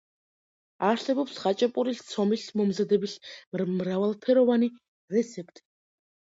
[0.85, 3.13] არსებობს ხაჭაპურის ცომის მომზადების
[3.59, 4.71] მრავალფეროვანი
[5.19, 5.65] რეცეპტი.